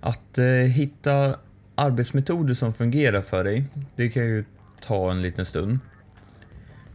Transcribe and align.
Att 0.00 0.38
eh, 0.38 0.44
hitta 0.46 1.36
arbetsmetoder 1.74 2.54
som 2.54 2.74
fungerar 2.74 3.20
för 3.20 3.44
dig, 3.44 3.64
det 3.96 4.08
kan 4.08 4.22
ju 4.22 4.44
ta 4.80 5.10
en 5.10 5.22
liten 5.22 5.46
stund. 5.46 5.78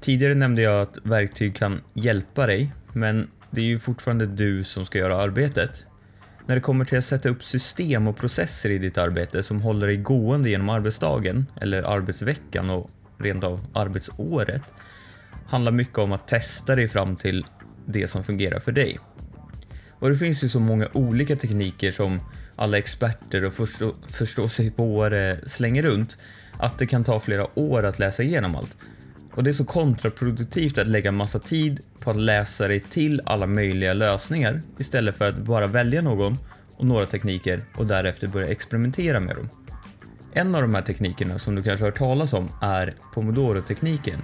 Tidigare 0.01 0.35
nämnde 0.35 0.61
jag 0.61 0.81
att 0.81 0.97
verktyg 1.03 1.55
kan 1.55 1.81
hjälpa 1.93 2.47
dig, 2.47 2.73
men 2.93 3.27
det 3.51 3.61
är 3.61 3.65
ju 3.65 3.79
fortfarande 3.79 4.25
du 4.25 4.63
som 4.63 4.85
ska 4.85 4.97
göra 4.97 5.17
arbetet. 5.17 5.85
När 6.45 6.55
det 6.55 6.61
kommer 6.61 6.85
till 6.85 6.97
att 6.97 7.05
sätta 7.05 7.29
upp 7.29 7.43
system 7.43 8.07
och 8.07 8.17
processer 8.17 8.69
i 8.69 8.77
ditt 8.77 8.97
arbete 8.97 9.43
som 9.43 9.61
håller 9.61 9.87
dig 9.87 9.97
gående 9.97 10.49
genom 10.49 10.69
arbetsdagen 10.69 11.45
eller 11.61 11.83
arbetsveckan 11.83 12.69
och 12.69 12.89
rent 13.17 13.43
av 13.43 13.65
arbetsåret 13.73 14.63
handlar 15.47 15.71
mycket 15.71 15.97
om 15.97 16.11
att 16.11 16.27
testa 16.27 16.75
dig 16.75 16.87
fram 16.87 17.15
till 17.15 17.45
det 17.85 18.07
som 18.07 18.23
fungerar 18.23 18.59
för 18.59 18.71
dig. 18.71 18.99
Och 20.05 20.11
det 20.11 20.17
finns 20.17 20.43
ju 20.43 20.49
så 20.49 20.59
många 20.59 20.87
olika 20.93 21.35
tekniker 21.35 21.91
som 21.91 22.19
alla 22.55 22.77
experter 22.77 23.45
och 23.45 23.53
förstå, 23.53 23.93
förstå 24.09 24.49
sig 24.49 24.71
på 24.71 25.09
det 25.09 25.39
slänger 25.47 25.83
runt 25.83 26.17
att 26.57 26.79
det 26.79 26.87
kan 26.87 27.03
ta 27.03 27.19
flera 27.19 27.59
år 27.59 27.83
att 27.83 27.99
läsa 27.99 28.23
igenom 28.23 28.55
allt. 28.55 28.77
Och 29.33 29.43
det 29.43 29.49
är 29.49 29.53
så 29.53 29.65
kontraproduktivt 29.65 30.77
att 30.77 30.87
lägga 30.87 31.11
massa 31.11 31.39
tid 31.39 31.79
på 31.99 32.11
att 32.11 32.17
läsa 32.17 32.67
dig 32.67 32.79
till 32.79 33.21
alla 33.25 33.47
möjliga 33.47 33.93
lösningar 33.93 34.61
istället 34.77 35.15
för 35.15 35.25
att 35.25 35.37
bara 35.37 35.67
välja 35.67 36.01
någon 36.01 36.37
och 36.75 36.85
några 36.85 37.05
tekniker 37.05 37.61
och 37.77 37.85
därefter 37.85 38.27
börja 38.27 38.47
experimentera 38.47 39.19
med 39.19 39.35
dem. 39.35 39.49
En 40.33 40.55
av 40.55 40.61
de 40.61 40.75
här 40.75 40.81
teknikerna 40.81 41.39
som 41.39 41.55
du 41.55 41.63
kanske 41.63 41.85
har 41.85 41.91
hört 41.91 41.97
talas 41.97 42.33
om 42.33 42.49
är 42.61 42.93
Pomodoro-tekniken. 43.13 44.19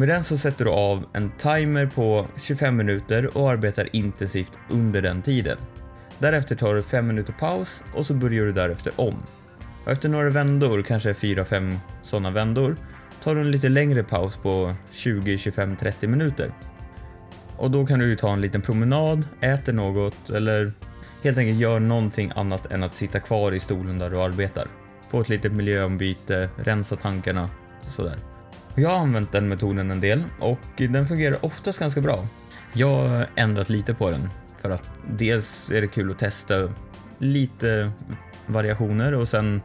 Med 0.00 0.08
den 0.08 0.24
så 0.24 0.38
sätter 0.38 0.64
du 0.64 0.70
av 0.70 1.04
en 1.12 1.30
timer 1.30 1.86
på 1.86 2.26
25 2.36 2.76
minuter 2.76 3.36
och 3.38 3.50
arbetar 3.50 3.96
intensivt 3.96 4.52
under 4.68 5.02
den 5.02 5.22
tiden. 5.22 5.58
Därefter 6.18 6.56
tar 6.56 6.74
du 6.74 6.82
5 6.82 7.06
minuter 7.06 7.32
paus 7.32 7.82
och 7.94 8.06
så 8.06 8.14
börjar 8.14 8.44
du 8.44 8.52
därefter 8.52 8.92
om. 8.96 9.14
Efter 9.86 10.08
några 10.08 10.30
vändor, 10.30 10.82
kanske 10.82 11.12
4-5 11.12 11.76
sådana 12.02 12.30
vändor, 12.30 12.76
tar 13.22 13.34
du 13.34 13.40
en 13.40 13.50
lite 13.50 13.68
längre 13.68 14.02
paus 14.02 14.36
på 14.36 14.74
20, 14.92 15.38
25, 15.38 15.76
30 15.76 16.06
minuter. 16.06 16.52
Och 17.56 17.70
då 17.70 17.86
kan 17.86 17.98
du 17.98 18.16
ta 18.16 18.32
en 18.32 18.40
liten 18.40 18.62
promenad, 18.62 19.28
äter 19.40 19.72
något 19.72 20.30
eller 20.30 20.72
helt 21.22 21.38
enkelt 21.38 21.58
gör 21.58 21.80
någonting 21.80 22.32
annat 22.34 22.72
än 22.72 22.82
att 22.82 22.94
sitta 22.94 23.20
kvar 23.20 23.52
i 23.52 23.60
stolen 23.60 23.98
där 23.98 24.10
du 24.10 24.20
arbetar. 24.20 24.66
Få 25.10 25.20
ett 25.20 25.28
litet 25.28 25.52
miljöombyte, 25.52 26.48
rensa 26.56 26.96
tankarna 26.96 27.50
och 27.80 27.92
sådär. 27.92 28.29
Jag 28.80 28.88
har 28.88 28.96
använt 28.96 29.32
den 29.32 29.48
metoden 29.48 29.90
en 29.90 30.00
del 30.00 30.24
och 30.38 30.60
den 30.76 31.06
fungerar 31.06 31.44
oftast 31.44 31.78
ganska 31.78 32.00
bra. 32.00 32.26
Jag 32.72 33.08
har 33.08 33.26
ändrat 33.36 33.68
lite 33.68 33.94
på 33.94 34.10
den 34.10 34.28
för 34.60 34.70
att 34.70 34.90
dels 35.10 35.70
är 35.70 35.80
det 35.80 35.86
kul 35.86 36.10
att 36.10 36.18
testa 36.18 36.72
lite 37.18 37.90
variationer 38.46 39.14
och 39.14 39.28
sen 39.28 39.60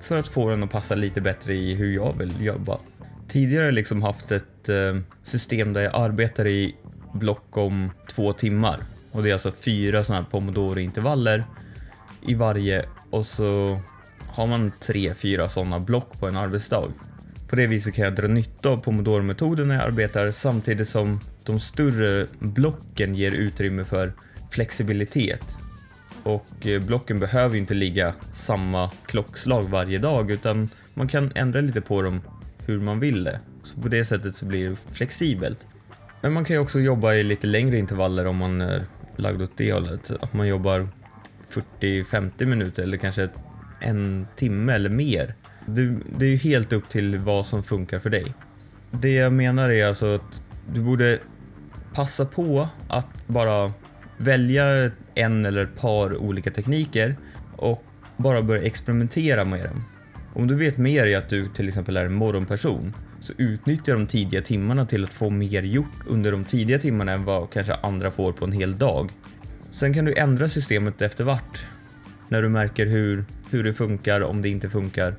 för 0.00 0.18
att 0.18 0.28
få 0.28 0.50
den 0.50 0.62
att 0.62 0.70
passa 0.70 0.94
lite 0.94 1.20
bättre 1.20 1.54
i 1.54 1.74
hur 1.74 1.94
jag 1.94 2.18
vill 2.18 2.44
jobba. 2.44 2.78
Tidigare 3.28 3.62
har 3.62 3.66
jag 3.66 3.74
liksom 3.74 4.02
haft 4.02 4.32
ett 4.32 4.68
eh, 4.68 4.96
system 5.22 5.72
där 5.72 5.80
jag 5.80 5.94
arbetar 5.94 6.46
i 6.46 6.76
block 7.12 7.56
om 7.56 7.90
två 8.08 8.32
timmar 8.32 8.80
och 9.12 9.22
det 9.22 9.30
är 9.30 9.32
alltså 9.32 9.50
fyra 9.50 10.04
sådana 10.04 10.22
här 10.22 10.30
pomodoro-intervaller 10.30 11.44
i 12.26 12.34
varje 12.34 12.84
och 13.10 13.26
så 13.26 13.80
har 14.28 14.46
man 14.46 14.72
tre, 14.80 15.14
fyra 15.14 15.48
sådana 15.48 15.80
block 15.80 16.20
på 16.20 16.28
en 16.28 16.36
arbetsdag. 16.36 16.88
På 17.48 17.56
det 17.56 17.66
viset 17.66 17.94
kan 17.94 18.04
jag 18.04 18.14
dra 18.14 18.26
nytta 18.26 18.68
av 18.68 18.76
pomodoro-metoden 18.76 19.68
när 19.68 19.74
jag 19.74 19.84
arbetar 19.84 20.30
samtidigt 20.30 20.88
som 20.88 21.20
de 21.44 21.60
större 21.60 22.26
blocken 22.38 23.14
ger 23.14 23.32
utrymme 23.32 23.84
för 23.84 24.12
flexibilitet. 24.50 25.58
Och 26.22 26.66
eh, 26.66 26.82
blocken 26.82 27.18
behöver 27.18 27.54
ju 27.54 27.60
inte 27.60 27.74
ligga 27.74 28.14
samma 28.32 28.90
klockslag 29.06 29.62
varje 29.62 29.98
dag 29.98 30.30
utan 30.30 30.68
man 30.94 31.08
kan 31.08 31.32
ändra 31.34 31.60
lite 31.60 31.80
på 31.80 32.02
dem 32.02 32.20
hur 32.58 32.80
man 32.80 33.00
vill 33.00 33.24
det. 33.24 33.40
Så 33.64 33.80
på 33.80 33.88
det 33.88 34.04
sättet 34.04 34.36
så 34.36 34.46
blir 34.46 34.70
det 34.70 34.76
flexibelt. 34.92 35.66
Men 36.20 36.32
man 36.32 36.44
kan 36.44 36.56
ju 36.56 36.62
också 36.62 36.80
jobba 36.80 37.14
i 37.14 37.22
lite 37.22 37.46
längre 37.46 37.78
intervaller 37.78 38.26
om 38.26 38.36
man 38.36 38.60
är 38.60 38.82
lagd 39.16 39.42
åt 39.42 39.56
det 39.56 39.72
hållet. 39.72 40.10
Att 40.10 40.32
man 40.32 40.48
jobbar 40.48 40.88
40-50 41.80 42.46
minuter 42.46 42.82
eller 42.82 42.96
kanske 42.96 43.28
en 43.80 44.26
timme 44.36 44.72
eller 44.72 44.90
mer. 44.90 45.34
Det, 45.66 45.96
det 46.18 46.26
är 46.26 46.30
ju 46.30 46.36
helt 46.36 46.72
upp 46.72 46.88
till 46.88 47.18
vad 47.18 47.46
som 47.46 47.62
funkar 47.62 47.98
för 47.98 48.10
dig. 48.10 48.34
Det 48.90 49.14
jag 49.14 49.32
menar 49.32 49.70
är 49.70 49.86
alltså 49.86 50.14
att 50.14 50.42
du 50.72 50.80
borde 50.80 51.18
passa 51.94 52.24
på 52.26 52.68
att 52.88 53.26
bara 53.26 53.72
välja 54.16 54.90
en 55.14 55.46
eller 55.46 55.64
ett 55.64 55.76
par 55.76 56.16
olika 56.16 56.50
tekniker 56.50 57.16
och 57.56 57.84
bara 58.16 58.42
börja 58.42 58.62
experimentera 58.62 59.44
med 59.44 59.64
dem. 59.64 59.84
Om 60.34 60.46
du 60.46 60.54
vet 60.54 60.78
mer 60.78 61.06
i 61.06 61.14
att 61.14 61.28
du 61.28 61.48
till 61.48 61.68
exempel 61.68 61.96
är 61.96 62.04
en 62.04 62.14
morgonperson 62.14 62.94
så 63.20 63.32
utnyttja 63.36 63.92
de 63.92 64.06
tidiga 64.06 64.42
timmarna 64.42 64.86
till 64.86 65.04
att 65.04 65.12
få 65.12 65.30
mer 65.30 65.62
gjort 65.62 66.06
under 66.06 66.32
de 66.32 66.44
tidiga 66.44 66.78
timmarna 66.78 67.12
än 67.12 67.24
vad 67.24 67.50
kanske 67.50 67.74
andra 67.74 68.10
får 68.10 68.32
på 68.32 68.44
en 68.44 68.52
hel 68.52 68.78
dag. 68.78 69.10
Sen 69.72 69.94
kan 69.94 70.04
du 70.04 70.14
ändra 70.14 70.48
systemet 70.48 71.02
efter 71.02 71.24
vart. 71.24 71.66
När 72.28 72.42
du 72.42 72.48
märker 72.48 72.86
hur, 72.86 73.24
hur 73.50 73.64
det 73.64 73.74
funkar, 73.74 74.20
om 74.20 74.42
det 74.42 74.48
inte 74.48 74.68
funkar. 74.68 75.14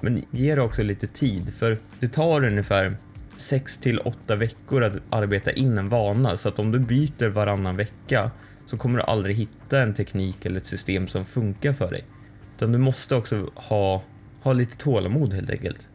Men 0.00 0.24
ge 0.30 0.54
det 0.54 0.62
också 0.62 0.82
lite 0.82 1.06
tid, 1.06 1.54
för 1.54 1.78
det 2.00 2.08
tar 2.08 2.44
ungefär 2.44 2.96
6 3.38 3.78
till 3.78 3.98
8 3.98 4.36
veckor 4.36 4.82
att 4.82 4.96
arbeta 5.10 5.52
in 5.52 5.78
en 5.78 5.88
vana, 5.88 6.36
så 6.36 6.48
att 6.48 6.58
om 6.58 6.72
du 6.72 6.78
byter 6.78 7.28
varannan 7.28 7.76
vecka 7.76 8.30
så 8.66 8.76
kommer 8.76 8.98
du 8.98 9.04
aldrig 9.04 9.36
hitta 9.36 9.82
en 9.82 9.94
teknik 9.94 10.46
eller 10.46 10.56
ett 10.56 10.66
system 10.66 11.08
som 11.08 11.24
funkar 11.24 11.72
för 11.72 11.90
dig. 11.90 12.04
Utan 12.56 12.72
du 12.72 12.78
måste 12.78 13.14
också 13.14 13.50
ha, 13.54 14.02
ha 14.42 14.52
lite 14.52 14.76
tålamod 14.76 15.32
helt 15.32 15.50
enkelt. 15.50 15.88